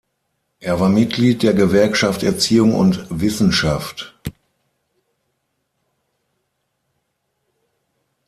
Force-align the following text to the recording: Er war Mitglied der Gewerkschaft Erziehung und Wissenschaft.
Er 0.61 0.79
war 0.79 0.89
Mitglied 0.89 1.43
der 1.43 1.53
Gewerkschaft 1.53 2.23
Erziehung 2.23 2.73
und 2.73 3.05
Wissenschaft. 3.11 4.15